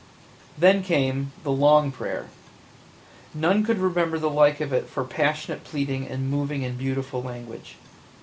[0.57, 2.29] Then came the "long" prayer.
[3.35, 7.75] None could remember the like of it for passionate pleading and moving and beautiful language.